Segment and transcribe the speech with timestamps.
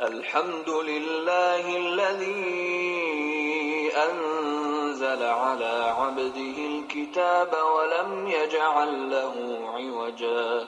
[0.00, 2.42] الحمد لله الذي
[4.08, 9.34] أنزل على عبده الكتاب ولم يجعل له
[9.74, 10.66] عوجا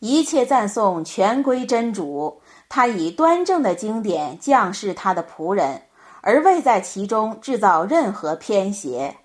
[0.00, 5.82] 一切赞颂全归真主，他以端正的经典降示他的仆人，
[6.20, 9.16] 而未在其中制造任何偏斜。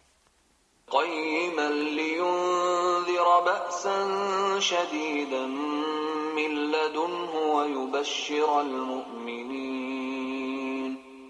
[0.90, 5.48] قيما لينذر بأسا شديدا
[6.38, 10.04] من لدنه ويبشر المؤمنين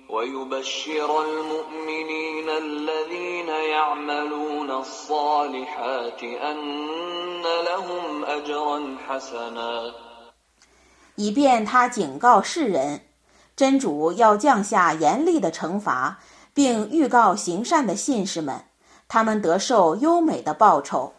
[0.10, 9.94] ويبشر المؤمنين الذين يعملون الصالحات أن لهم أجرا حسنا
[11.16, 13.02] 以便他警告世人，
[13.56, 16.20] 真主要降下严厉的惩罚，
[16.54, 18.66] 并预告行善的信士们，
[19.08, 21.14] 他们得受优美的报酬。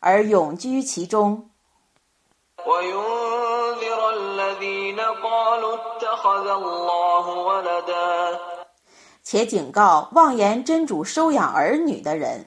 [0.00, 1.48] 而永居其中。
[9.22, 12.44] 且警告妄言真主收养儿女的人。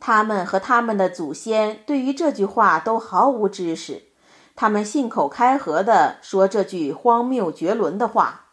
[0.00, 4.02] 他们和他们的祖先对于这句话都毫无知识，
[4.56, 8.46] 他们信口开河地说这句荒谬绝伦的话。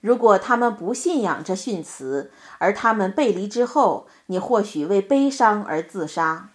[0.00, 6.50] 如果他们不信仰这训词，而他们背离之后，你或许为悲伤而自杀。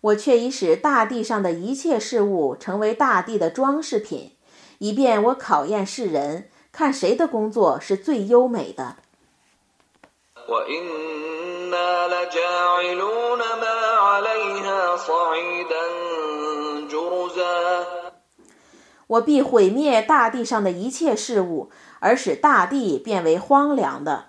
[0.00, 4.36] 我却已使大地上的一切事物成为大地的装饰品，
[4.78, 8.96] 以便我考验世人，看谁的工作是最优美的。
[19.08, 21.70] 我必毁灭大地上的一切事物，
[22.00, 24.26] 而使大地变为荒凉的。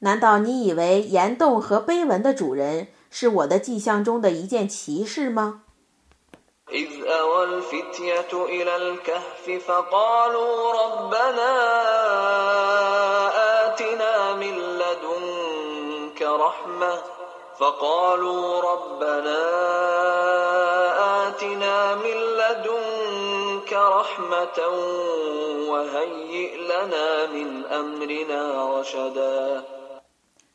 [0.00, 5.64] 难道你以为岩洞和碑文的主人是我的迹象中的一件奇事吗？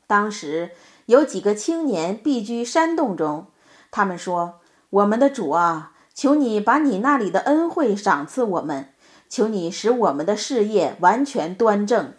[0.08, 0.72] 当时
[1.08, 3.48] 有几个青年避居山洞中，
[3.90, 4.60] 他们说
[4.92, 8.94] ：“我们的主啊，求你把你那里的恩惠赏赐我们，
[9.30, 12.14] 求你使我们的事业完全端正。”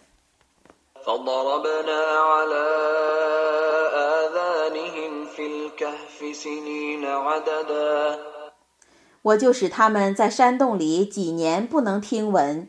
[9.21, 12.67] 我就使他们在山洞里几年不能听闻。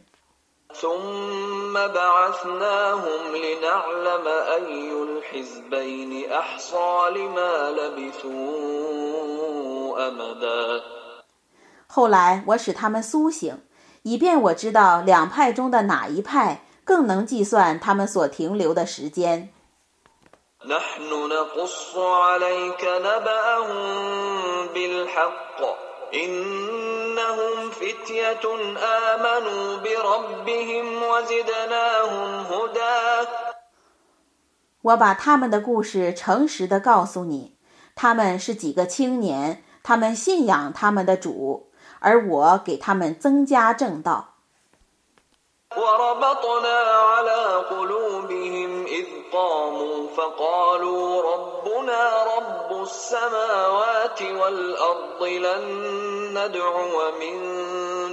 [11.87, 13.59] 后来我使他们苏醒，
[14.03, 19.53] 以便我知道两派中的哪一派更能计算他们所停留的时间。
[34.83, 37.57] 我把他们的故事诚实的告诉你，
[37.95, 41.71] 他们是几个青年，他们信仰他们的主，
[42.01, 44.35] 而我给他们增加正道。
[49.33, 55.65] قاموا فقالوا ربنا رب السماوات والأرض لن
[56.35, 57.37] ندعو من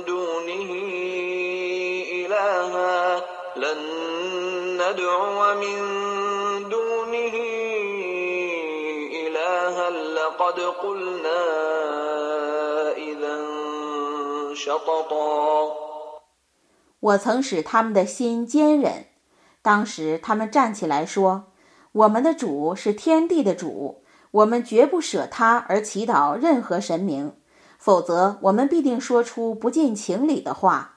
[0.05, 0.71] دونه
[2.11, 3.25] إلها.
[3.55, 3.77] لن
[4.81, 5.79] ندعو من
[6.69, 7.35] دونه
[9.27, 9.89] إلها.
[9.89, 11.43] لقد قلنا
[12.97, 13.35] إذا
[14.55, 15.87] شططا.
[16.99, 19.16] 我曾使他们的心坚忍。
[19.61, 21.51] 当时他们站起来说
[21.91, 27.35] ：“我们的主是天地的主，我们绝不舍他而祈祷任何神明，
[27.77, 30.93] 否则我们必定说出不近情理的话。”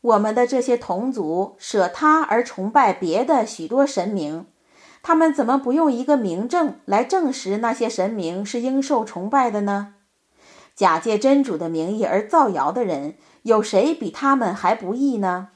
[0.00, 4.46] 我们的这些同族舍他而崇拜别的许多神明，
[5.02, 9.94] 他们怎么不用一个明证来证实那些神明是应受崇拜的呢？
[10.74, 15.50] 假借真主的名义而造谣的人，有谁比他们还不义呢？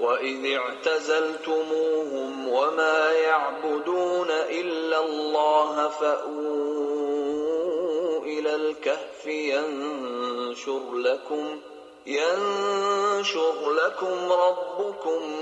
[0.00, 7.38] وإذ اعتزلتموهم وما يعبدون إلا الله فأووا
[8.24, 11.60] إلى الكهف ينشر لكم
[12.06, 15.40] ينشر لكم ربكم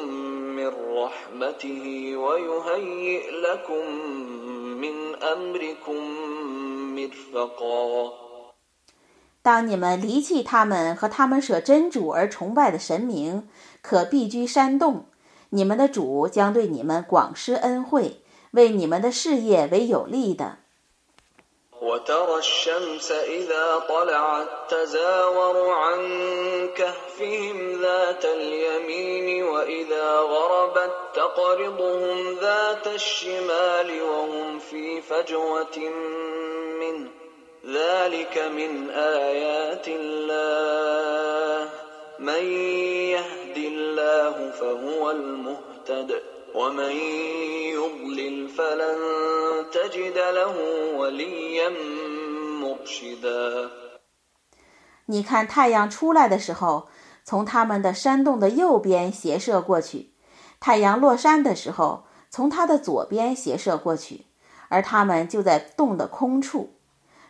[0.56, 3.91] من رحمته ويهيئ لكم
[4.81, 6.00] من أمركم
[6.97, 8.25] مرفقاً
[9.47, 13.49] 当你们离弃他们和他们舍真主而崇拜的神明，
[13.81, 15.07] 可避居山洞，
[15.51, 20.59] 你们的主将对你们广施恩惠，为你们的事业为有利的。
[55.07, 56.87] 你看，太阳出来的时候，
[57.25, 60.12] 从他们的山洞的右边斜射过去；
[60.61, 64.27] 太阳落山的时候，从他的左边斜射过去，
[64.69, 66.75] 而他们就在洞的空处。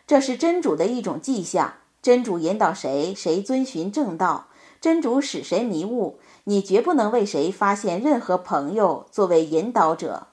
[0.07, 1.73] 这是真主的一种迹象。
[2.01, 4.47] 真主引导谁，谁遵循正道；
[4.79, 10.27] 真主使谁迷雾，你绝不能为谁发现任何朋友作为引导者。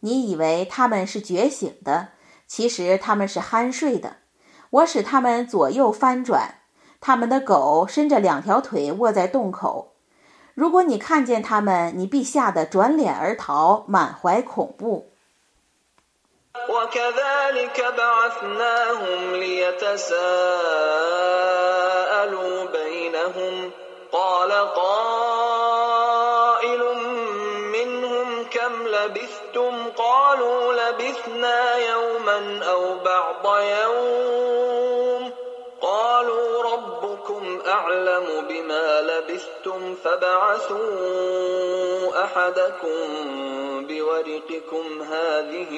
[0.00, 2.08] 你以为他们是觉醒的，
[2.46, 4.16] 其实他们是酣睡的。
[4.70, 6.60] 我使他们左右翻转，
[7.00, 9.94] 他们的狗伸着两条腿卧在洞口。
[10.54, 15.07] 如果你看见他们，你必吓得转脸而逃，满怀恐怖。
[16.68, 20.18] وكذلك بعثناهم ليتساءلوا
[22.64, 23.70] بينهم.
[24.12, 25.98] قال قائل
[27.72, 33.37] منهم كم لبثتم؟ قالوا لبثنا يوما أو بعض
[37.68, 40.88] أعلم بما لبثتم فبعثوا
[42.24, 42.96] أحدكم
[43.86, 45.68] بورقكم هذه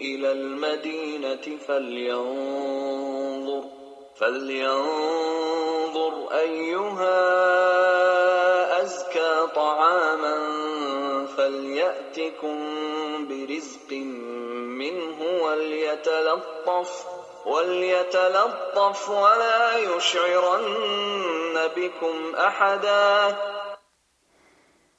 [0.00, 3.64] إلى المدينة فلينظر
[4.16, 5.48] فلينظر
[6.32, 7.18] أيها
[8.82, 10.36] أزكى طعاما
[11.36, 12.58] فليأتكم
[13.28, 13.92] برزق
[14.82, 17.17] منه وليتلطف ۖ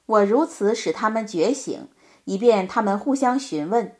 [0.06, 1.88] 我如此使他们觉醒，
[2.24, 3.96] 以便他们互相询问。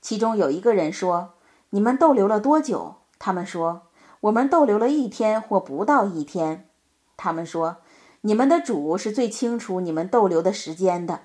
[0.00, 1.34] 其中有一个人说
[1.70, 3.88] ：“你们逗留了多久？”他们说
[4.22, 6.68] ：“我们逗留了一天或不到一天。”
[7.16, 7.78] 他们说
[8.22, 11.22] ：“你们的主是最清楚你们逗留的时间的。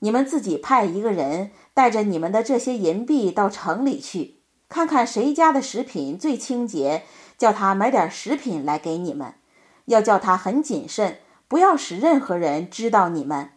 [0.00, 4.42] 你们自己派一个人带着你们的这些银币到城里去，
[4.74, 7.04] 看看谁家的食品最清洁，
[7.38, 9.34] 叫他买点食品来给你们，
[9.84, 13.52] 要叫他很谨慎，不要使任何人知道你们。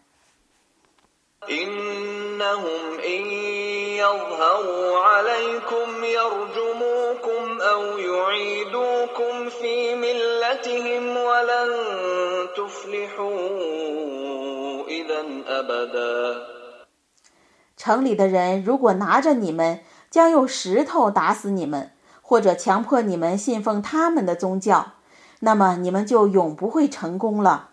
[17.76, 19.80] 城里的人如果拿着你们。
[20.11, 24.93] 将用石头打死你们，或者强迫你们信奉他们的宗教，
[25.41, 27.69] 那么你们就永不会成功了。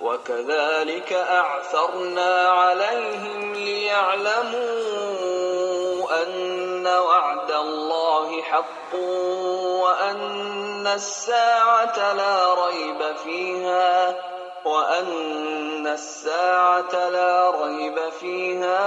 [0.00, 4.62] وكذلك أعثرنا عليهم ليعلموا
[6.22, 8.94] أن وعد الله حق
[9.84, 14.14] وأن الساعة لا ريب فيها
[14.65, 18.85] وأن الساعة لا ريب فيها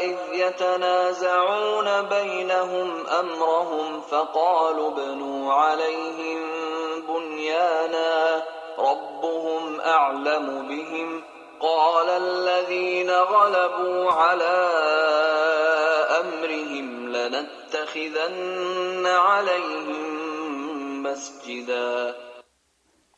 [0.00, 6.40] إذ يتنازعون بينهم أمرهم فقالوا ابنوا عليهم
[7.08, 8.42] بنيانا
[8.78, 11.22] ربهم أعلم بهم
[11.60, 14.70] قال الذين غلبوا على
[16.20, 20.22] أمرهم لنتخذن عليهم
[21.02, 22.14] مسجدا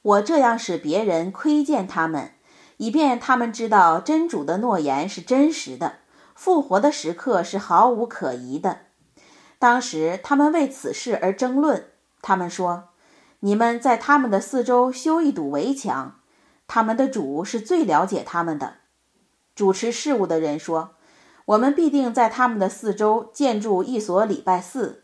[0.04, 2.32] 我这样使别人窥见他们，
[2.76, 6.00] 以便他们知道真主的诺言是真实的，
[6.34, 8.80] 复活的时刻是毫无可疑的。
[9.58, 11.86] 当时他们为此事而争论，
[12.20, 12.90] 他们说
[13.40, 16.16] ：“你们在他们的四周修一堵围墙，
[16.66, 18.74] 他们的主是最了解他们的。”
[19.56, 20.96] 主持事务的人说
[21.46, 25.03] ：“我们必定在他们的四周建筑一所礼拜寺。”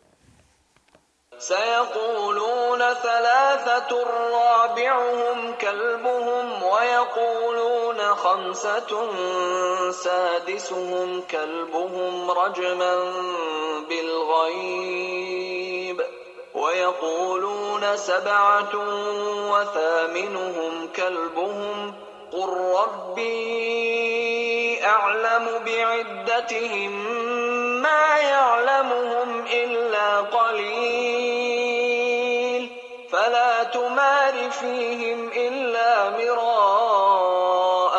[1.40, 9.10] سيقولون ثلاثة رابعهم كلبهم ويقولون خمسة
[9.90, 13.12] سادسهم كلبهم رجما
[13.88, 15.30] بالغيب
[16.54, 18.74] ويقولون سبعة
[19.52, 21.94] وثامنهم كلبهم
[22.32, 24.10] قل ربي
[24.84, 26.92] أعلم بعدتهم
[27.82, 31.29] ما يعلمهم إلا قليل
[34.59, 37.95] فيهم إلا مراء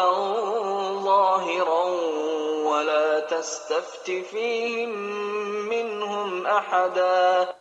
[1.05, 1.85] ظاهرا
[2.69, 4.91] ولا تستفت فيهم
[5.69, 7.55] منهم أحدا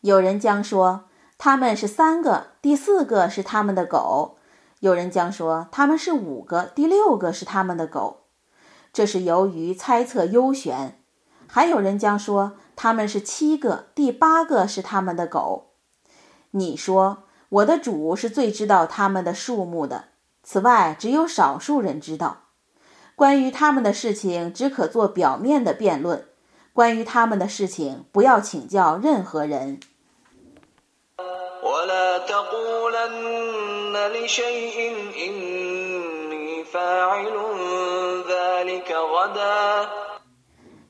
[0.00, 1.04] 有人将说
[1.38, 4.36] 他们是三个，第四个是他们的狗；
[4.80, 8.26] 有人将说他们是五个，第六个是他们的狗。
[8.92, 11.02] 这是由于猜测优选。
[11.48, 15.72] 还有人将说他们是七个，第八个是他们的狗。
[16.52, 20.05] 你说 我的主是最知道他们的数目的
[20.41, 22.43] 此外只有少数人知道。
[23.15, 26.27] 关于他们的事情只可做表面的辩论
[26.71, 29.79] 关于他们的事情不要请教任何人。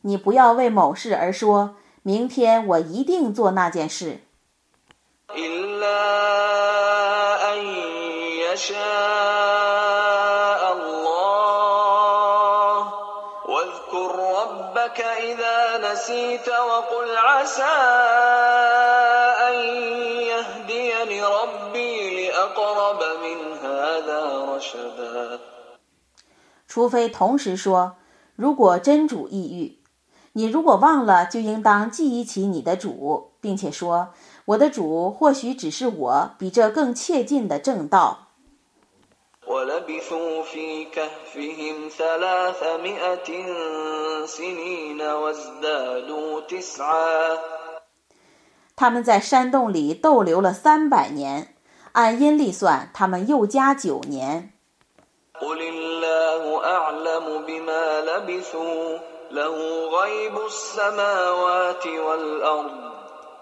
[0.01, 4.19] 你不要为某事而说明天我一定做那件事。
[26.67, 27.95] 除非同时说，
[28.35, 29.79] 如果真主抑郁，
[30.33, 34.13] 你如果忘了，就应当记忆起你的主，并且说，
[34.45, 38.27] 我的主或许只是我比这更切近的正道。
[48.75, 51.53] 他们在山洞里逗留了三百年
[51.91, 54.53] 按阴历算他们又加九年。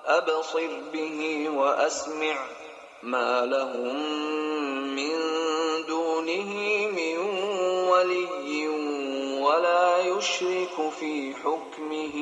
[0.08, 2.36] أبصر به وأسمع
[3.02, 3.96] ما لهم
[4.96, 5.14] من
[5.88, 6.52] دونه
[6.88, 7.16] من
[7.88, 8.68] ولي
[9.40, 12.16] ولا يشرك في حكمه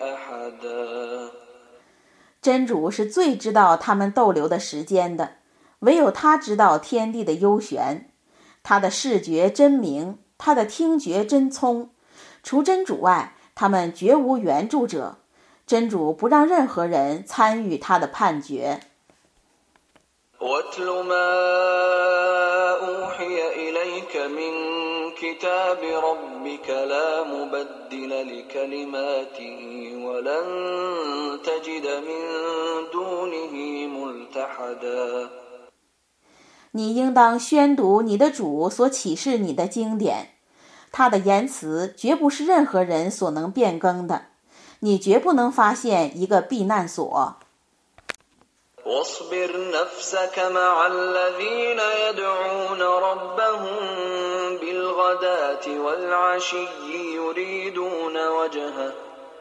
[0.00, 1.30] أحدا
[2.42, 5.36] 真主是最知道他们逗留的时间的，
[5.80, 8.10] 唯有他知道天地的幽玄，
[8.62, 11.90] 他的视觉真明，他的听觉真聪。
[12.42, 15.16] 除真主外，他们绝无援助者。
[15.69, 18.79] 真主不让任何人参与他的判决。
[36.71, 40.29] 你应当宣读你的主所启示你的经典。
[40.91, 44.28] 他的言辞绝不是任何人所能变更的。
[44.80, 47.36] 你绝不能发现一个避难所。
[48.86, 53.76] واصبر نفسك مع الذين يدعون ربهم
[54.60, 56.66] بالغداة والعشي
[57.14, 58.92] يريدون وجهه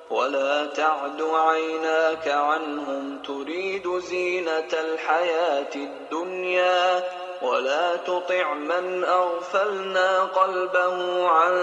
[0.09, 7.03] ولا تعد عيناك عنهم تريد زينة الحياة الدنيا
[7.41, 11.53] ولا تطع من أغفلنا قلبه عن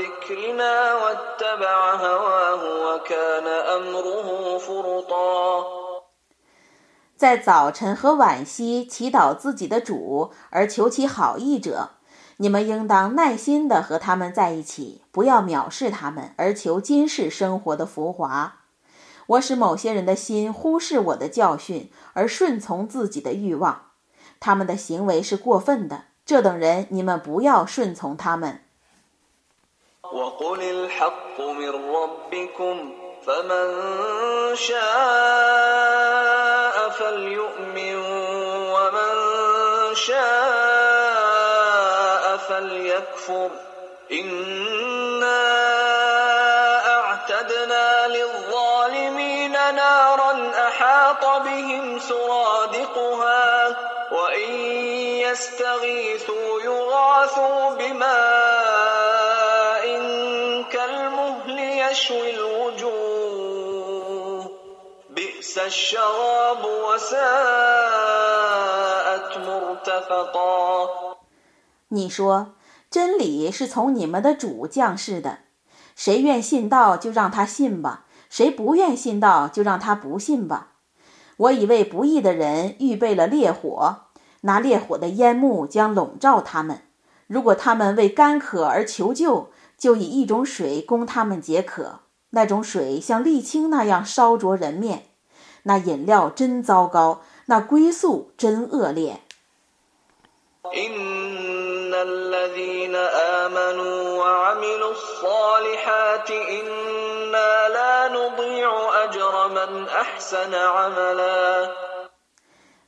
[0.00, 5.66] ذكرنا واتبع هواه وكان أمره فرطا
[7.16, 11.90] 在早晨和晚夕祈祷自己的主而求其好意者，
[12.38, 18.60] 你们应当耐心地和他们在一起，不要藐视他们而求今世生活的浮华。
[19.26, 23.90] 我使某些人的心忽视我的教训而顺从自己的欲望，
[24.39, 26.05] 他们的行为是过分的。
[26.25, 28.61] 这等人，你们不要顺从他们。
[71.89, 72.55] 你说，
[72.89, 75.39] 真理是从你们的主降世的，
[75.95, 80.75] 谁愿信道就让他信吧，谁不愿信道就让他不信吧。
[81.37, 84.04] 我已为不义的人预备了烈火，
[84.45, 86.81] 那烈火的烟幕将笼罩他们。
[87.27, 95.07] 如果他们为干渴而求救，就以一种水供他们解渴，那种水像沥青那样烧灼人面。
[95.63, 99.21] 那饮料真糟糕，那归宿真恶劣。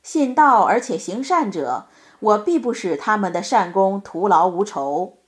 [0.08, 1.84] 信道而且行善者，
[2.20, 5.18] 我必不使他们的善功徒劳无酬。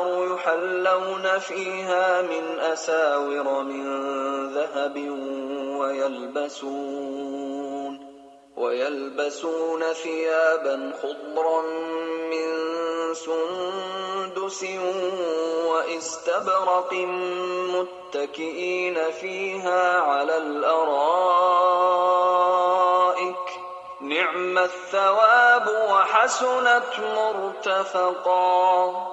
[0.00, 3.84] النار يحلون فيها من أساور من
[4.54, 4.96] ذهب
[5.80, 7.32] ويلبسون
[8.56, 11.62] ويلبسون ثيابا خضرا
[12.30, 12.48] من
[13.14, 14.66] سندس
[15.66, 16.92] واستبرق
[17.74, 21.22] متكئين فيها على الأرائك
[24.00, 29.12] نعم الثواب وحسنت مرتفقا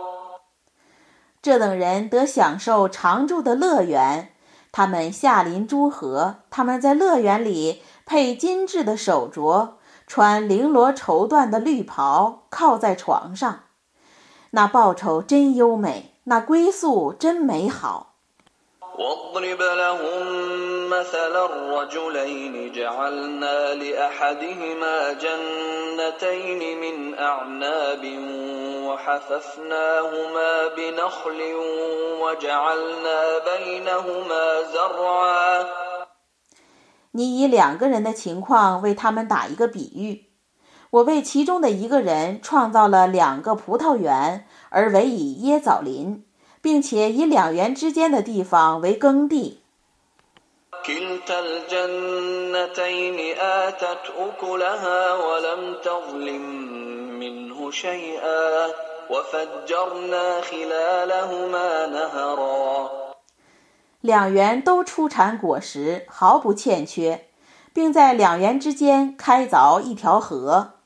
[1.42, 4.34] 这等人得享受常住的乐园，
[4.72, 9.76] 他们下临诸河，他们在乐园里配精致的手镯，
[10.06, 13.62] 穿绫罗绸缎的绿袍，靠在床上。
[14.52, 18.09] 那报酬真优美，那归宿真美好。
[18.99, 28.05] واضرب لهم مثل الرجلين جعلنا لأحدهما جنتين من أعناب
[28.87, 31.41] وحففناهما بنخل
[32.23, 35.67] وجعلنا بينهما زرعا
[37.11, 40.31] 你以两个人的情况为他们打一个比喻，
[40.91, 46.25] 我为其中的一个人创造了两个葡萄园，而围以椰枣林。
[46.62, 49.62] 并且以两园之间的地方为耕地。
[64.02, 67.26] 两园都出产果实，毫不欠缺，
[67.74, 70.79] 并在两园之间开凿一条河。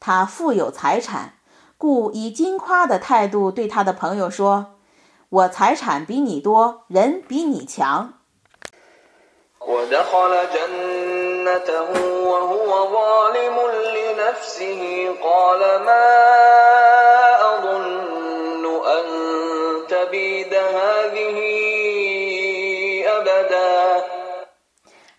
[0.00, 1.34] 他富有财产，
[1.78, 4.74] 故以矜夸的态度对他的朋友说
[5.30, 8.14] ：“我财产比你多，人比你强。”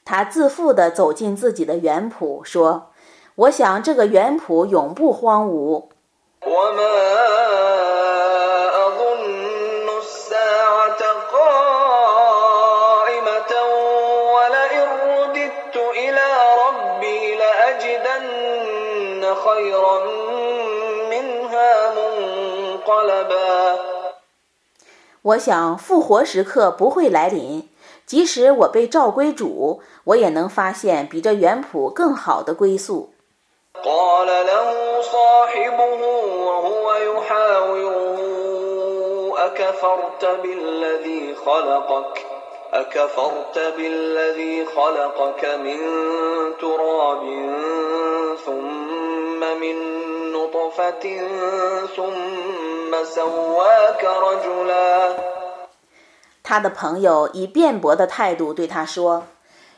[0.06, 2.92] 他自负地走进自己的园圃，说
[3.36, 5.88] ：“我想这个园圃永不荒芜。”
[25.26, 27.68] 我想复活时刻不会来临，
[28.06, 33.12] 即使我被召归主，我也能发现比这园圃更好的归宿。
[56.44, 59.24] 他的朋友以辩驳的态度对他说：“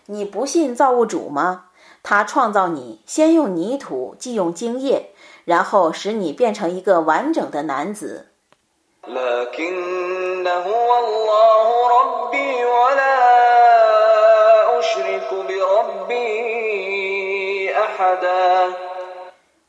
[0.08, 1.66] 你不信造物主吗？
[2.02, 5.12] 他创造你，先用泥土，继用精液，
[5.46, 8.30] 然后使你变成一个完整的男子。”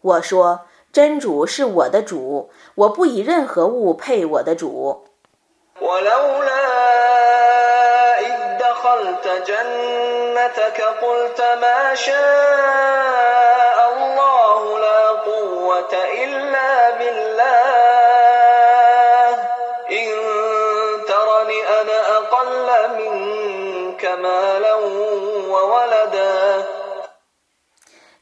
[0.01, 0.68] 我说。
[0.93, 5.05] 真主是我的主，我不以任何物配我的主。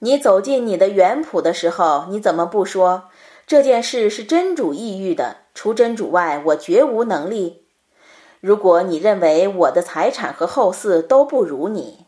[0.01, 3.05] 你走进你的原谱的时候，你怎么不说
[3.47, 5.37] 这件事是真主意欲的？
[5.55, 7.65] 除真主外，我绝无能力。
[8.41, 12.07] 如果你认为我的财产和后嗣都不如你，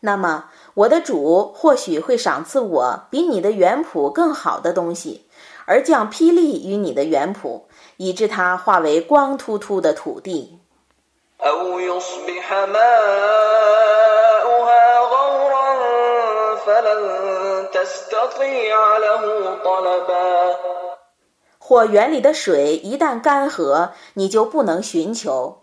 [0.00, 5.26] 那么，我的主或许会赏赐我比你的园圃更好的东西，
[5.66, 7.62] 而降霹雳于你的园圃，
[7.98, 10.58] 以致它化为光秃秃的土地。
[21.58, 25.60] 或园里的水一旦干涸，你就不能寻求。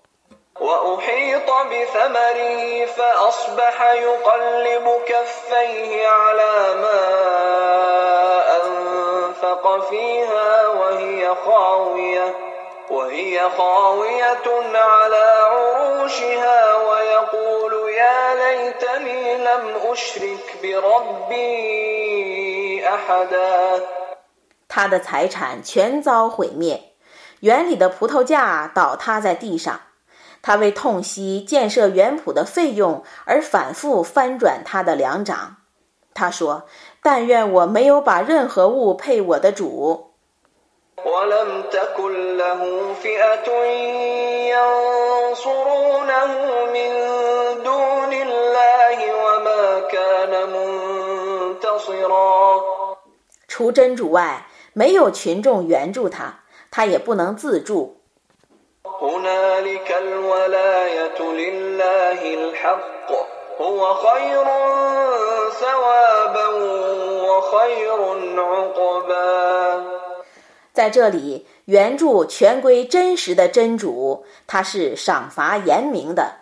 [24.67, 26.93] 他的财产全遭毁灭，
[27.39, 29.81] 园里的葡萄架倒塌在地上。
[30.41, 35.57] 他为痛惜建设园圃的费用而反复翻转他的两掌。
[36.13, 36.65] 他说
[37.01, 40.10] ：“但愿我没有把任何物配我的主。”
[53.48, 56.40] 除真主外，没有群众援助他，
[56.70, 57.96] 他也不能自助。
[70.73, 76.35] 在这里，原著全归真实的真主，他是赏罚严明的。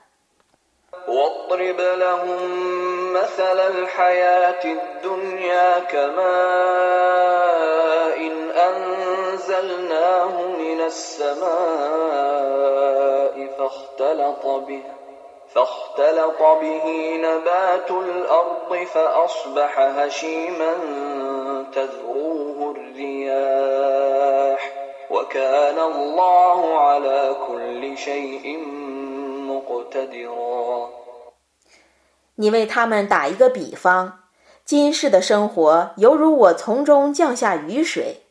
[32.35, 34.19] 你为他们打一个比方，
[34.63, 38.21] 今世的生活犹如我从中降下雨水，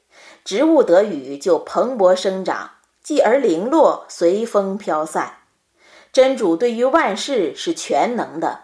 [0.44, 2.70] 植物得雨就蓬勃生长，
[3.02, 5.37] 继而零落，随风飘散。
[6.17, 8.59] 真主对于万事是全能的。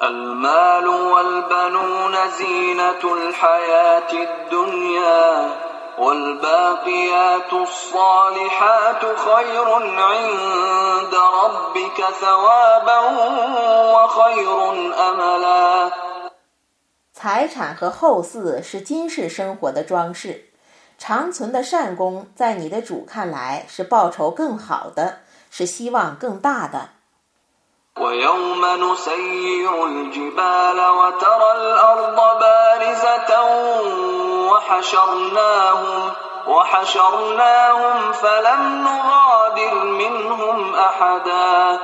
[0.00, 5.50] المال والبنون زينة الحياة الدنيا
[5.98, 12.98] والباقيات الصالحات خير عند ربك ثوابا
[13.94, 14.58] وخير
[14.94, 15.90] أملا
[17.12, 20.50] 财产和后嗣是今世生活的装饰，
[20.96, 25.21] 长存的善功在你的主看来是报酬更好的，
[25.52, 26.90] 是希望更大的。
[27.98, 33.30] ويوم نسير الجبال وترى الأرض بارزة
[34.50, 36.12] وحشرناهم
[36.46, 41.78] وحشرناهم فلم نغادر منهم أحدا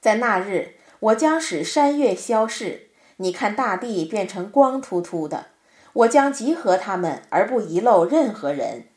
[0.00, 5.46] 在那日，我将使山岳消逝，你看大地变成光秃秃的，
[5.94, 8.88] 我将集合他们，而不遗漏任何人。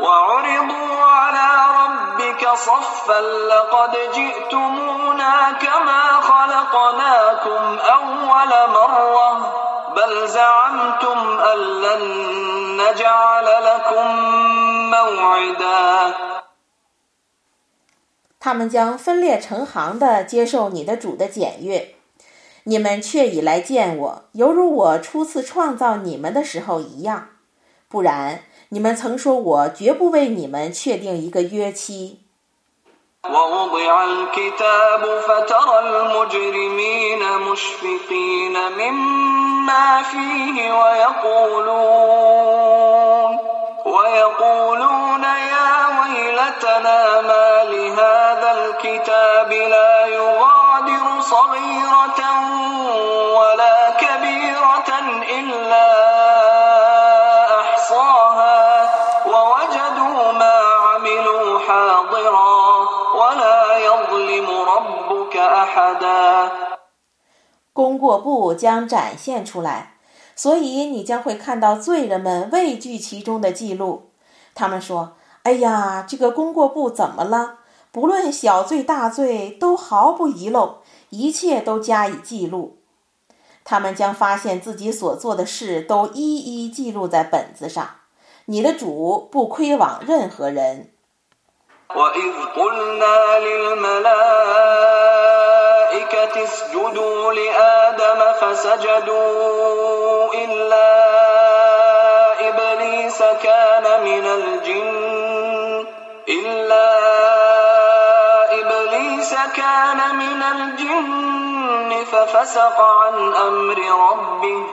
[0.00, 1.48] وعرضوا على
[1.80, 3.20] ربك صفا
[3.52, 9.28] لقد جئتمونا كما خلقناكم أول مرة
[9.96, 12.02] بل زعمتم أن لن
[12.76, 14.06] نجعل لكم
[14.90, 16.14] موعدا
[18.40, 21.94] 他们将分列成行的接受你的主的检阅，
[22.64, 27.28] 你们却已来见我，犹如我初次创造你们的时候一样，
[27.88, 28.42] 不然。
[28.73, 32.21] 你们曾说我绝不为你们确定一个约期。
[67.80, 69.96] 功过簿将展现出来，
[70.34, 74.10] 所以你将会看到罪人们畏惧其中的记录。
[74.54, 77.58] 他们说：“哎呀，这个功过簿怎么了？
[77.92, 82.78] 不论小罪大罪，都毫不遗漏，一切都加以记录。
[83.64, 87.88] 他们将发现自己所做的事都一一记录在本子上。
[88.46, 90.92] 你的主不亏枉任何人。”
[91.88, 94.36] وَإِذْ قُلْنَا لِلْمَلَائِكَةِ
[96.37, 100.91] اسْجُدُوا لِآدَمَ فَسَجَدُوا إِلَّا
[102.49, 105.85] إِبْلِيسَ كَانَ مِنَ الْجِنِّ
[106.29, 106.91] إِلَّا
[108.59, 113.77] إِبْلِيسَ كَانَ مِنَ الْجِنِّ فَفَسَقَ عَنْ أَمْرِ
[114.11, 114.63] رَبِّهِ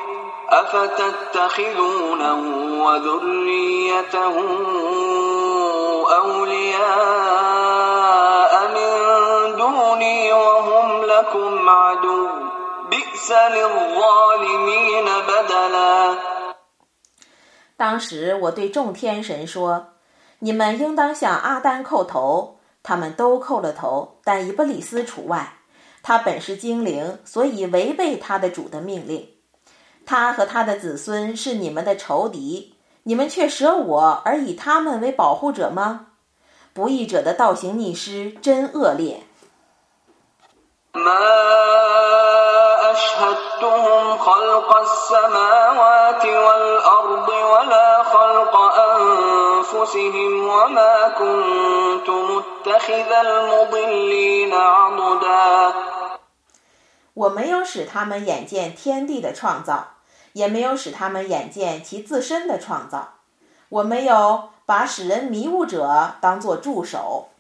[0.50, 2.40] أَفَتَتَّخِذُونَهُ
[2.84, 4.36] وَذُرِّيَّتَهُ
[6.16, 7.67] أَوْلِيَاءَ
[11.67, 16.17] عَدُوٌّ ۚ بِئْسَ لِلظَّالِمِينَ بَدَلًا
[17.75, 25.59] 当时我对众天神说：“你们应当向阿丹叩头。”他们都叩了头，但以布里斯除外。
[26.01, 29.29] 他本是精灵，所以违背他的主的命令。
[30.05, 32.75] 他和他的子孙是你们的仇敌。
[33.03, 36.07] 你们却舍我而以他们为保护者吗？
[36.73, 39.23] 不义者的倒行逆施真恶劣。
[57.14, 59.88] 我没有使他们眼见天地的创造。
[60.34, 63.14] 也没有使他们眼见其自身的创造，
[63.70, 67.30] 我没有把使人迷雾者当作助手。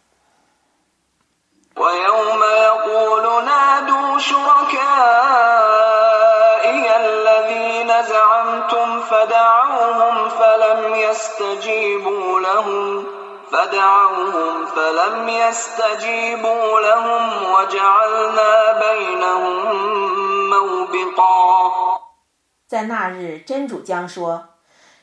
[22.66, 24.48] 在那日，真主将说：“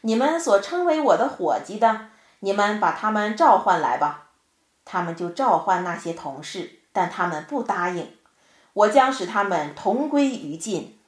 [0.02, 2.10] 你们所称为我的伙计的，
[2.42, 4.25] 你们把他们召唤来吧。”
[4.86, 8.16] 他们就召唤那些同事，但他们不答应。
[8.74, 11.00] 我将使他们同归于尽。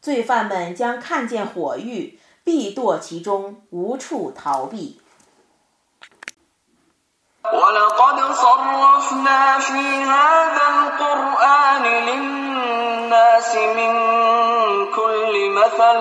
[0.00, 5.00] 罪犯们将看见火狱，必堕其中，无处逃避。
[10.99, 13.93] القرآن للناس من
[14.95, 15.97] كل مثل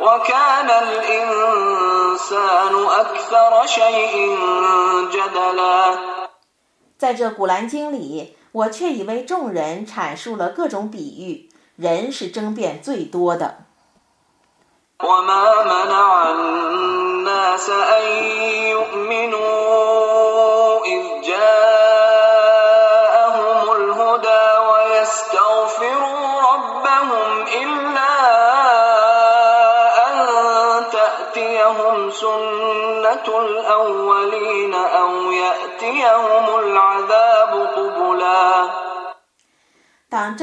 [0.00, 4.14] وكان الإنسان أكثر شيء
[5.12, 5.98] جدلا
[6.98, 13.64] 在这古兰经里，我却已为众人阐述了各种比喻，人是争辩最多的。
[15.00, 18.02] وما منع الناس أن
[18.68, 20.13] يؤمنوا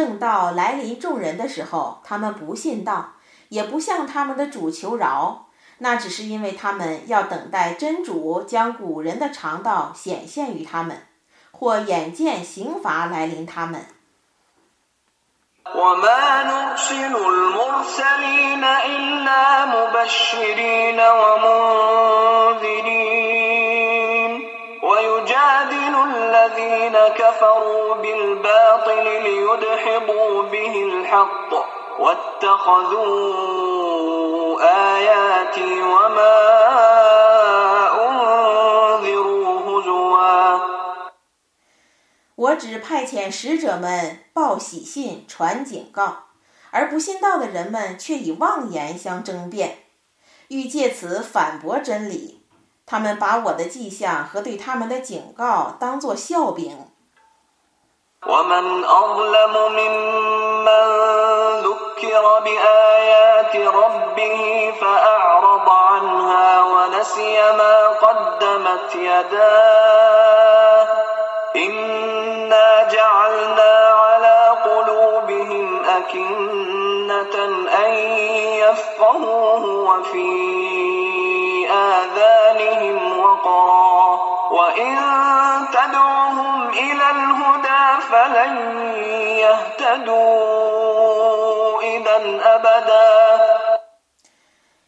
[0.02, 3.12] 正道来临众人的时候，他们不信道。
[3.50, 5.46] 也不向他们的主求饶，
[5.78, 11.02] 那只是因为他们要等待真主将古人的常道显现于他们，
[11.50, 13.84] 或眼见刑罚来临他们。
[42.34, 46.24] 我只派遣使者们报喜信、传警告，
[46.70, 49.84] 而不信道的人们却以妄言相争辩，
[50.48, 52.41] 欲借此反驳真理。
[52.86, 56.92] 他们把我的迹象和对他们的警告当作笑柄。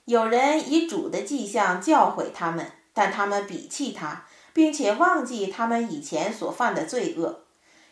[0.07, 7.41] 有人以主的迹象教诲他们，但他们鄙弃他，并且忘记他们以前所犯的罪恶。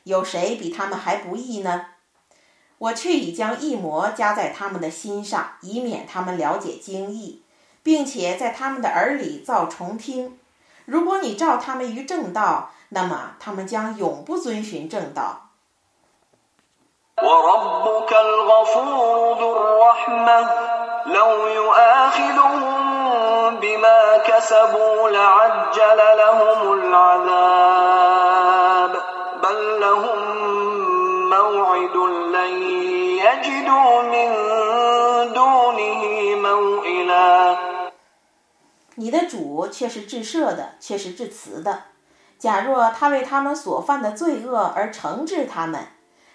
[0.04, 1.86] 有谁比他们还不义呢？
[2.78, 7.41] 我却已将异魔加在他们的心上，以免他们了解经义，
[7.82, 10.38] 并且在他们的耳里造重听。
[10.84, 15.48] 如果你照他们于正道，那么他们将永不遵循正道。
[39.02, 41.82] 你的主却是至赦的，却是至慈的。
[42.38, 45.88] 假若他为他们所犯的罪恶而惩治他们，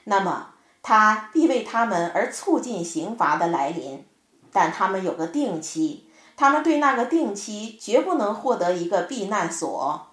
[0.03, 0.49] 那么
[0.83, 4.05] 他必为他们而促进刑罚的来临。
[4.51, 10.07] 但他们有个定期，他们对那个定期绝不能获得一个避难所。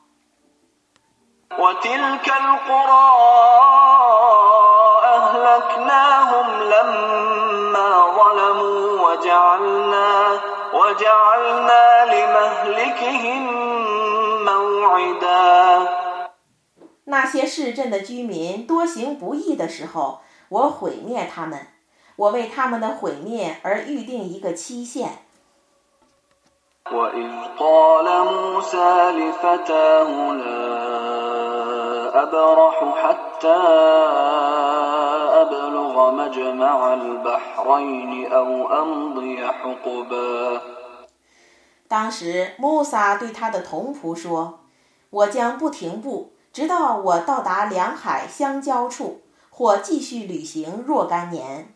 [17.25, 21.69] 那些市镇的居民多行不义的时候，我毁灭他们。
[22.17, 25.09] 我为他们的毁灭而预定一个期限。
[41.89, 44.61] 当时，穆萨对他的同仆说
[45.09, 51.75] ：“我将不停步，直到我到达两海相交处，或继续旅行若干年。”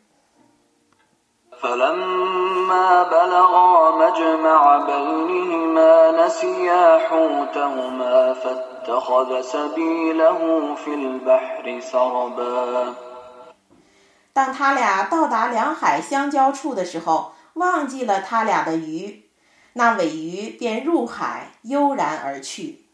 [14.32, 19.24] 当他俩到达两海相交处的时候，忘记了他俩的鱼，
[19.72, 22.87] 那尾鱼便入海悠然而去。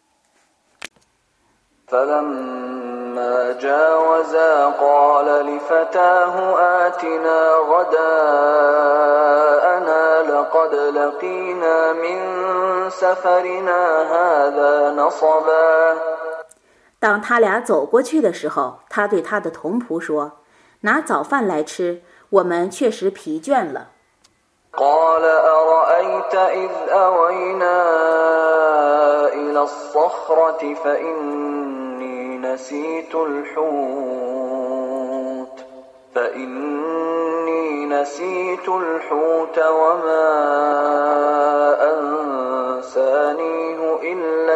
[16.98, 20.32] 当他俩走过去的时候，他对他的同仆说
[20.80, 23.90] ：“拿早饭来吃，我们确实疲倦了。”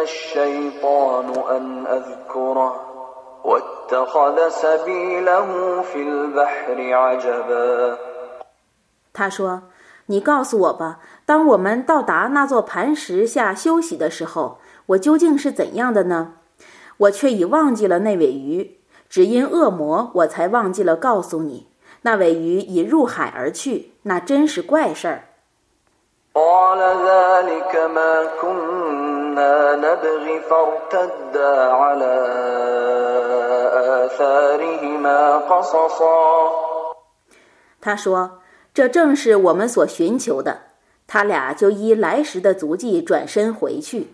[0.04, 2.72] الشيطان أن أذكره
[3.44, 7.98] واتخذ سبيله في البحر عجبا
[9.12, 9.62] 他说：“
[10.06, 10.98] 你告诉我吧，
[11.29, 14.57] 当我们到达那座磐石下休息的时候
[14.87, 16.33] 我究竟是怎样的呢？
[16.97, 21.67] 我却已忘记了那尾鱼只因恶魔我才忘记了告诉你
[22.01, 25.25] 那尾鱼已入海而去那真是怪事儿。
[37.79, 38.39] 他说
[38.73, 40.68] 这正是我们所寻求的
[41.11, 44.13] 他俩就依来时的足迹转身回去。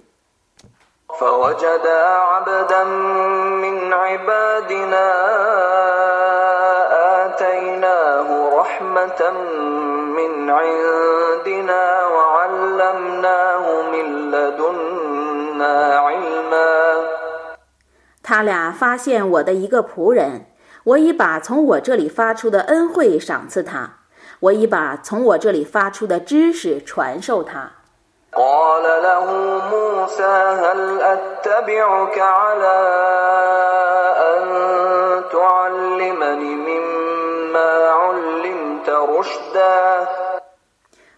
[18.24, 20.46] 他俩发现我的一个仆人
[20.86, 24.05] 我已把从我这里发出的恩惠赏赐他。
[24.40, 27.72] 我已把从我这里发出的知识传授他。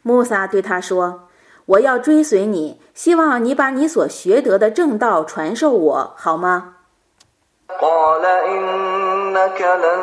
[0.03, 1.27] 穆萨对他说
[1.65, 6.75] ：“我要追随你，希望你把你所学得的正道传授我，好吗？”
[7.80, 10.02] قال إنك لن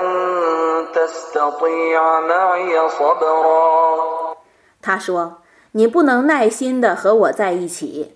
[0.93, 4.35] تستطيع معي صبرا
[4.81, 8.15] 他说：“你不能耐心地和我在一起。”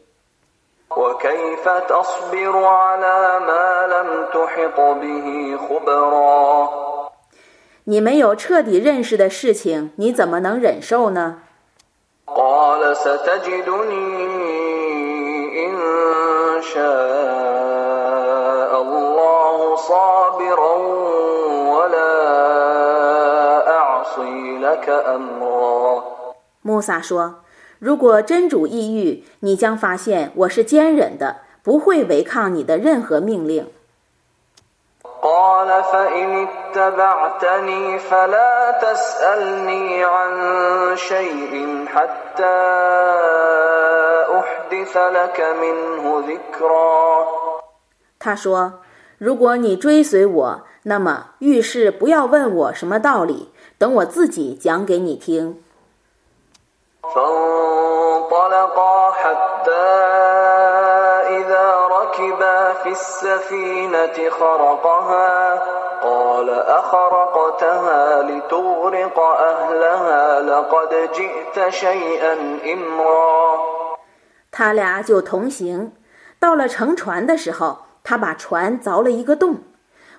[0.95, 6.69] وكيف تصبر على ما لم تحط به خبرا
[7.86, 11.39] 你没有彻底认识的事情，你怎么能忍受呢？
[12.28, 14.07] قال ستجدني
[15.65, 17.46] إن شاء
[26.61, 27.36] 穆萨说
[27.80, 33.66] ：“如果真主意欲，你将发现我是坚忍的，不会违抗你的任何命令。”
[48.18, 48.80] 他说。
[49.18, 55.60] 如果你追随我，那么遇事不要问我什么道理，等我自己讲给你听。
[74.52, 75.92] 他俩就同行，
[76.38, 77.88] 到了乘船的时候。
[78.09, 79.56] 他把船凿了一个洞，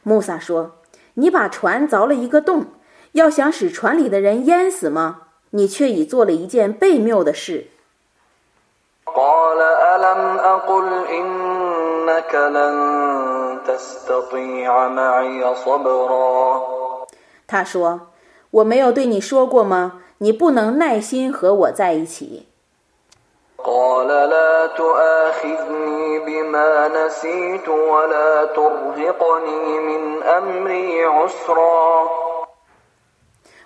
[0.04, 0.76] 穆萨说
[1.18, 2.68] ：“你把船凿了一个洞，
[3.14, 5.22] 要想使船里的人淹死吗？
[5.50, 7.66] 你却已做了一件悖谬的事。”
[17.48, 18.02] 他说
[18.52, 20.04] ：“我没有对你说过吗？
[20.20, 22.49] 你不能耐心和我在一起。”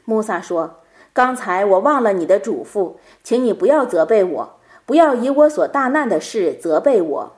[0.04, 0.82] 穆萨说
[1.14, 7.32] ：“刚才我忘了你的嘱咐，请你不要责备我，不要以我所大难的事责备我。”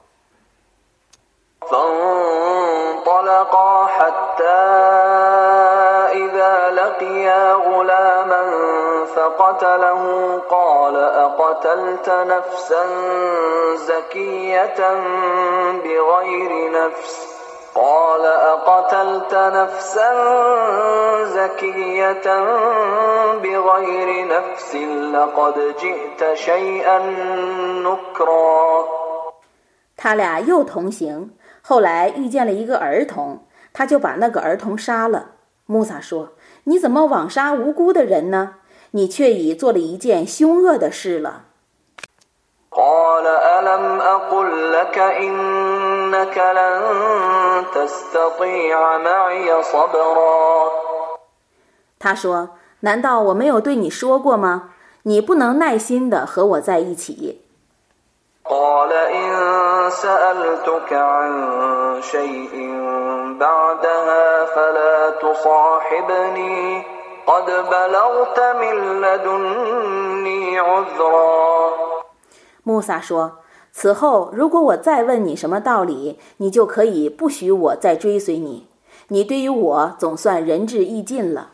[29.98, 35.32] 他俩又同行，后来遇见了一个儿童，他就把那个儿童杀了。
[35.66, 36.34] 穆萨说
[36.66, 38.56] ：“你怎么枉杀无辜的人呢？
[38.96, 41.42] 你却已做了一件凶恶的事了。
[52.00, 54.70] 他说难道我没有对你说过吗？
[55.04, 57.42] 你不能耐心的和我在一起。
[72.64, 73.40] 穆萨说
[73.74, 78.68] ：“此后，如果我再问你什么道理，你就可以不许我再追随你。
[79.08, 81.50] 你对于我总算仁至义尽了。”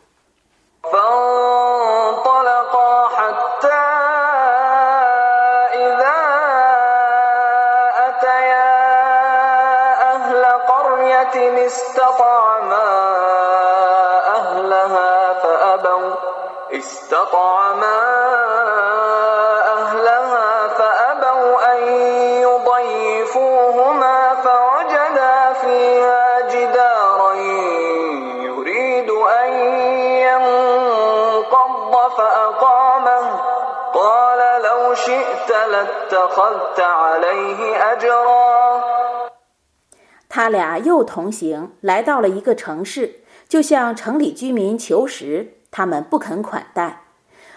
[40.28, 47.02] 他俩又同行，来到了一个城市，就向城里居民求食，他们不肯款待。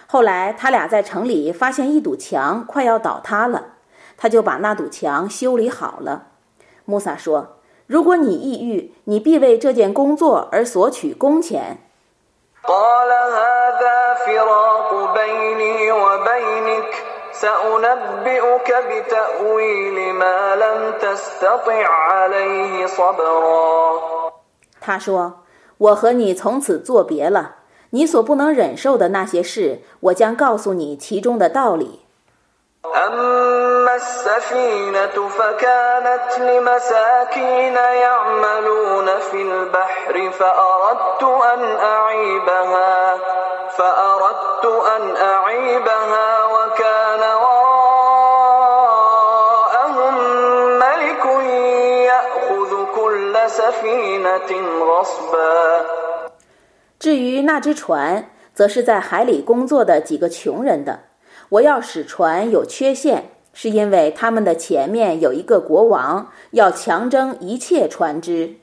[0.06, 3.74] 后来，他俩在城里发现一堵墙快要倒塌了，
[4.16, 6.28] 他就把那堵墙修理好了。
[6.84, 11.78] 穆萨说：“如果你抑郁，你必为这件工作而索取工钱。”
[12.62, 16.92] قال هذا فراق بيني وبينك
[17.34, 24.00] سأنبئك بتأويل ما لم تستطع عليه صبرا
[24.80, 27.56] 他说：“我和你从此作别了，
[27.90, 32.00] 你所不能忍受的那些事，我将告诉你其中的道理。”
[32.82, 43.18] أما السفينة فكانت لمساكين يعملون في البحر فأردت أن أعيبها
[43.76, 44.64] فأردت
[44.96, 46.33] أن أعيبها
[56.99, 60.99] 至于那只船，则是在海里工作的几个穷人的。
[61.49, 68.55] 我要使船有缺陷，是因为他们的前面有一个国王，要强征一切船只。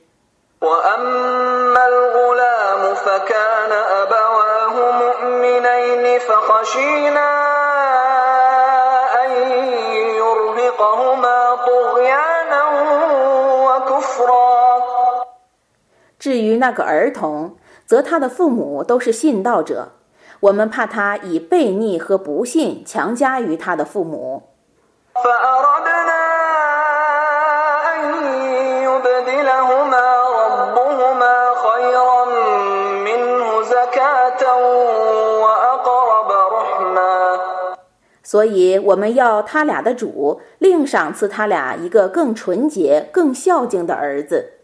[16.23, 19.91] 至于那个儿童则他的父母都是信道者
[20.39, 24.43] 我们怕他以悖逆和不信强加于他的父母。
[38.23, 44.62] 所以我们要他俩的主另赏赐他俩一个更纯洁更孝敬的儿子。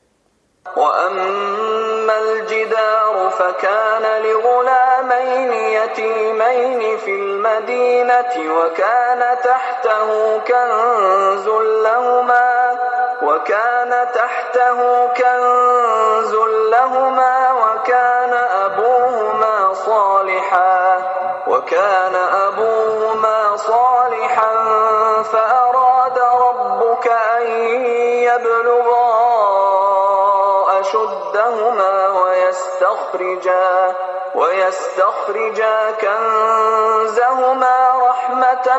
[0.77, 11.47] وأما الجدار فكان لغلامين يتيمين في المدينة وكان تحته كنز
[11.83, 12.77] لهما
[13.23, 16.35] وكان تحته كنز
[16.71, 18.33] لهما وكان
[18.65, 20.97] أبوهما صالحا
[21.47, 22.38] وكان أبوهما
[32.98, 33.94] ويستخرجا
[34.34, 37.76] ويستخرجا كنزهما
[38.08, 38.78] رحمة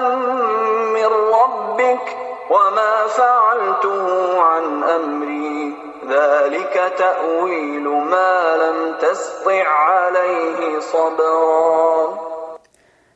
[0.93, 2.17] من ربك
[2.49, 5.73] وما فعلته عن أمري
[6.09, 12.17] ذلك تأويل ما لم تسطع عليه صبرا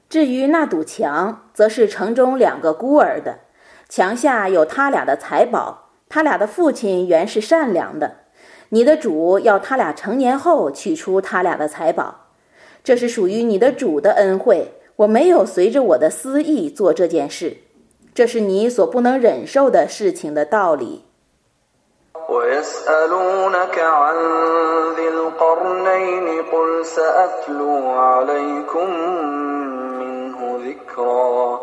[0.10, 3.42] 至于那堵墙，则是城中两个孤儿的，
[3.88, 5.90] 墙下有他俩的财宝。
[6.10, 8.16] 他俩的父亲原是善良的，
[8.74, 12.28] 你的主要他俩成年后取出他俩的财宝，
[12.84, 14.74] 这是属于你的主的恩惠。
[14.98, 17.58] 我没有随着我的私意做这件事，
[18.14, 21.06] 这是你所不能忍受的事情的道理。
[22.30, 24.16] ويسألونك عن
[24.96, 28.88] ذي القرنين قل سأتلو عليكم
[30.00, 31.60] منه ذكرا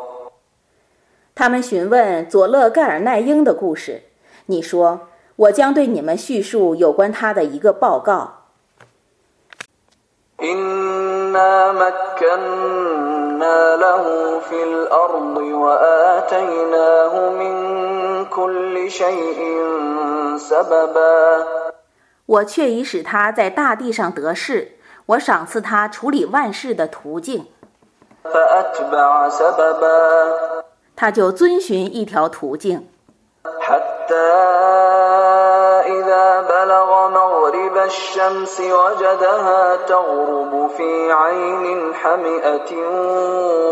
[1.35, 4.03] 他们询问佐勒盖尔奈英的故事，
[4.47, 5.09] 你说
[5.41, 8.33] 我将对你们叙述有关他的一个报告。
[10.39, 19.39] إنا مكنا له في الأرض وآتيناه من كل شيء
[20.37, 21.47] سببا
[22.27, 24.73] 我却已使他在大地上得势，
[25.07, 27.47] 我赏赐他处理万事的途径。
[28.25, 30.63] فأتبع سببا
[30.95, 32.87] 他就遵循一条途径，
[33.61, 34.15] حتى
[37.91, 42.77] الشمس وجدها تغرب في عين حمئة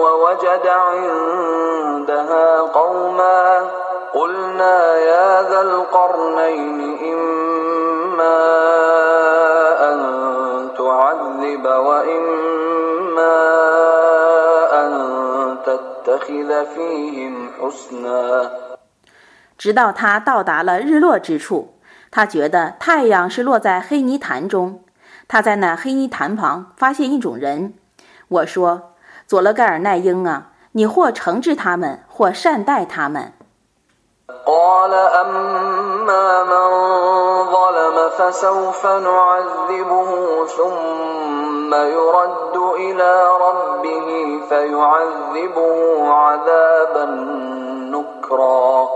[0.03, 3.70] ووجد عندها قوما
[4.14, 8.41] قلنا يا ذا القرنين إما
[9.93, 10.01] أن
[10.78, 13.37] تعذب وإما
[14.72, 14.93] أن
[15.66, 18.51] تتخذ فيهم حسنا
[19.57, 21.74] 直到他到达了日落之处，
[22.11, 24.82] 他觉得太阳是落在黑泥潭中。
[25.26, 27.74] 他在那黑泥潭旁发现一种人。
[28.28, 33.32] 我说：“佐勒盖尔奈英啊，你或惩治他们，或善待他们。”
[34.47, 36.66] قال أما من
[37.53, 40.11] ظلم فسوف نعذبه
[40.47, 43.11] ثم يرد إلى
[43.47, 44.09] ربه
[44.49, 47.05] فيعذبه عذابا
[47.95, 48.89] نكرا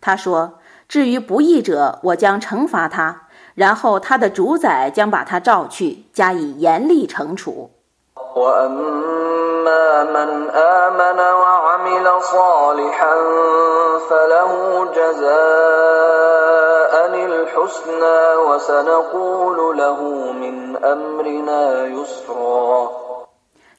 [0.00, 0.50] 他说：“
[0.89, 7.69] 至于不义者我将惩罚他然后他的主宰将把他召去加以严厉惩处。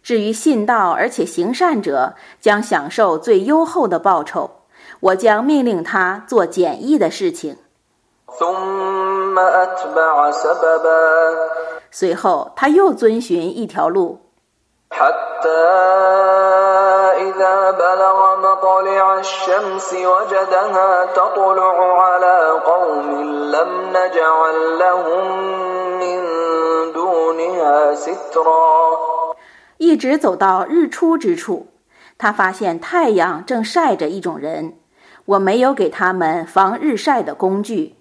[0.00, 4.59] 至于信道而且行善者将享受最优厚的报酬。
[4.99, 7.57] 我将命令他做简易的事情。
[8.37, 11.35] ثم أتبع سببا
[11.91, 14.19] 随后，他又遵循一条路，
[14.89, 15.49] حتى
[17.15, 23.09] إذا بلغ مطلع الشمس وجدها تطلع على قوم
[23.51, 25.23] لم نجعل لهم
[25.99, 26.17] من
[26.93, 29.35] دونها سترا
[29.77, 31.67] 一直走到日出之处，
[32.17, 34.78] 他发现太阳正晒着一种人，
[35.30, 37.94] 我没有给他们防日晒的工具。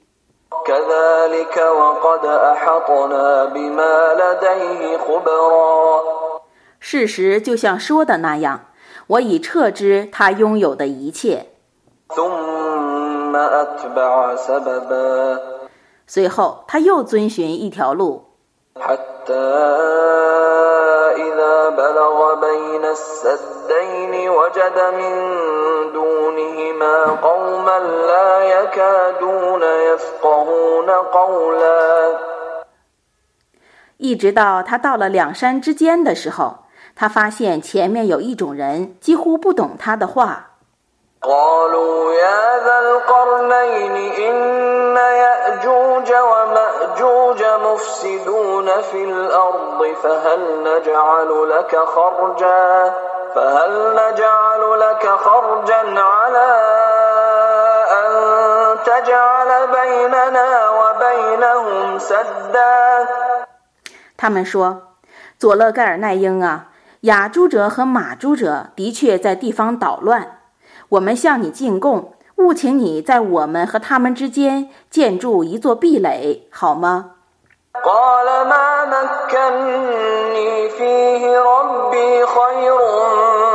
[6.79, 8.65] 事实就像说的那样，
[9.05, 11.45] 我已撤之他拥有的一切。
[16.07, 18.25] 随后他又遵循一条路。
[21.16, 25.12] إذا بلغ بين السدين وجد من
[25.92, 27.78] دونهما قوما
[28.10, 32.18] لا يكادون يفقهون قولا
[33.96, 36.64] 一直到他到了两山之间的时候，
[36.94, 40.47] 他发现前面有一种人几乎不懂他的话。
[41.22, 43.96] قالوا يا ذا القرنين
[44.28, 52.94] إن يأجوج ومأجوج مفسدون في الأرض فهل نجعل لك خرجا
[53.34, 56.50] فهل نجعل لك خرجا على
[58.00, 58.12] أن
[58.84, 63.08] تجعل بيننا وبينهم سدا
[64.16, 64.78] 他们说：“
[65.38, 66.68] 佐勒盖尔奈英啊，
[67.00, 70.37] 亚诸者和马诸者的确在地方捣乱。
[70.90, 77.10] 我们向你进贡，务请你在我们和他们之间建筑一座壁垒，好吗？”
[77.74, 82.78] قال ما مكني فيه ربي خير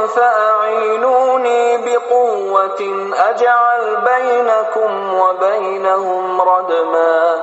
[0.07, 2.81] فأعينوني بقوة
[3.15, 7.41] أجعل بينكم وبينهم ردما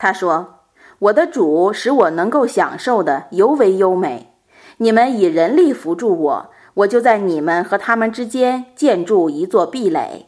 [0.00, 4.32] 他说：“我的主使我能够享受的尤为优美，
[4.78, 10.27] 你们以人力扶助我， 我就在你们和他们之间建筑一座壁垒。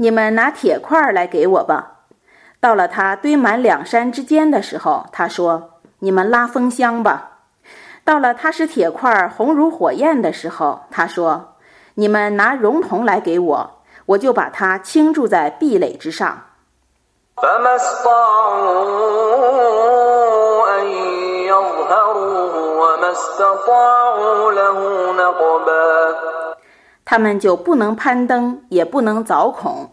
[0.00, 1.94] 你们拿铁块来给我吧。”
[2.60, 7.38] 到了他堆满两山之间的时候，他说：“你们拉风箱吧。”
[8.04, 11.56] 到了他使铁块红如火焰的时候，他说
[11.94, 16.42] ：“你们拿熔铜来给我，我就把它倾注在壁垒之上。”
[27.10, 29.88] 他们就不能攀登也不能凿孔。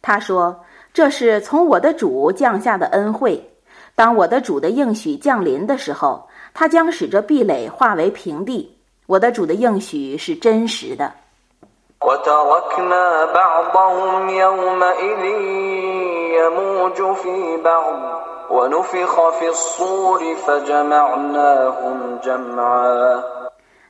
[0.00, 0.64] 他说
[0.94, 3.56] 这是从我的主降下的恩惠。
[3.96, 6.25] 当我的主的应许降临的时候
[6.55, 8.77] 他将使这壁垒化为平地。
[9.07, 11.11] 我的主的应许是真实的。”
[12.01, 15.23] وتركنا بعضهم يومئذ
[16.33, 17.95] يموج في بعض
[18.49, 23.23] ونفخ في الصور فجمعناهم جمعا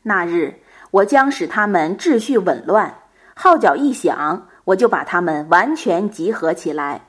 [0.03, 0.55] 那日，
[0.91, 2.93] 我将使他们秩序紊乱，
[3.33, 6.99] 号角一响，我就把他们完全集合起来。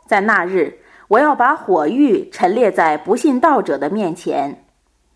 [0.06, 0.72] 在那日，
[1.08, 4.56] 我要把火狱陈列在不信道者的面前。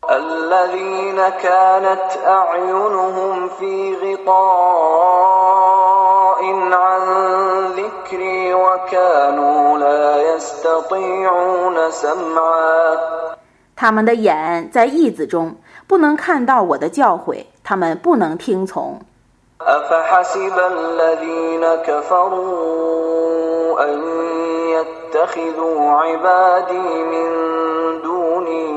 [0.02, 4.42] الذين كانت أعينهم في غطاء
[6.72, 7.02] عن
[7.78, 12.98] ذكري وكانوا لا يستطيعون سمعا
[13.76, 15.54] 他们的眼在翳子中，
[15.86, 19.00] 不能看到我的教诲，他们不能听从。
[19.61, 24.03] أفحسب الذين كفروا أن
[24.69, 27.31] يتخذوا عبادي من
[28.01, 28.67] دوني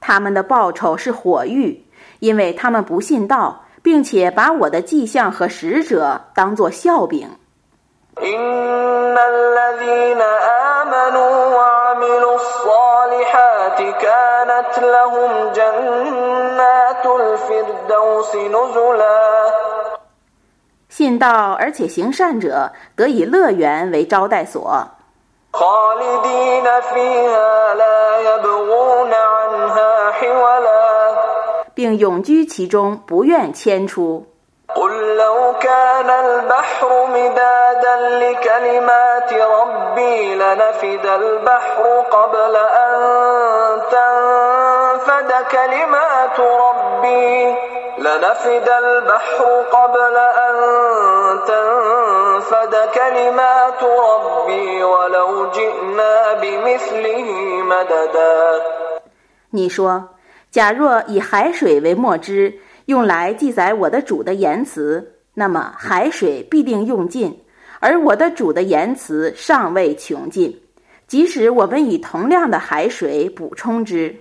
[0.01, 1.83] 他们的报酬是火狱，
[2.19, 7.27] 因为他们不信道，并且把我的迹象和使者当作笑柄。
[20.88, 24.86] 信道，而且行善者得以乐园为招待所，
[31.74, 34.26] 并永居其中，不愿迁出。
[34.75, 42.95] قل لو كان البحر مدادا لكلمات ربي لنفد البحر قبل أن
[43.91, 47.55] تنفد كلمات ربي
[47.97, 50.55] لنفد البحر قبل أن
[51.47, 57.29] تنفد كلمات ربي ولو جئنا بمثله
[57.63, 58.61] مددا
[59.51, 60.09] 你说，
[60.51, 62.53] 假若以海水为墨汁，
[62.90, 67.40] 用来记载我的主的言辞，那么海水必定用尽，
[67.78, 70.60] 而我的主的言辞尚未穷尽。
[71.06, 74.12] 即使我们以同样的海水补充之，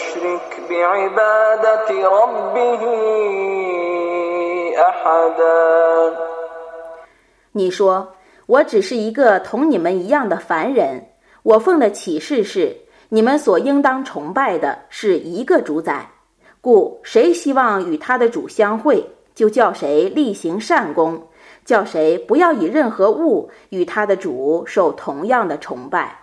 [0.00, 2.82] يشرك بعبادة ربه
[4.76, 6.16] أحدا
[7.52, 8.14] 你说，
[8.46, 11.02] 我只是一个同你们一样的凡人。
[11.42, 12.76] 我奉的启示是，
[13.08, 16.06] 你们所应当崇拜的是一个主宰。
[16.60, 21.22] 故谁希望与他的主相会，就叫谁力行善功，
[21.64, 26.19] 叫谁不要以任何物与他的主受同样的崇拜。